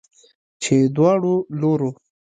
چې 0.61 0.75
دواړو 0.95 1.33
لورو 1.59 1.89